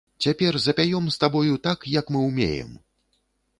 Цяпер 0.25 0.55
запяём 0.63 1.05
з 1.17 1.19
табою 1.25 1.59
так, 1.69 1.79
як 1.99 2.11
мы 2.15 2.19
ўмеем! 2.29 2.75